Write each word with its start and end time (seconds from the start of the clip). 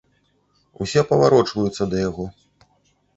Усе 0.85 1.03
паварочваюцца 1.11 1.83
да 1.91 1.97
яго. 2.09 2.25